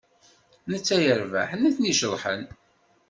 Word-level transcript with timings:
Netta 0.71 0.97
yerbeḥ 1.05 1.49
nitni 1.61 1.93
ceḍḥen. 1.99 2.43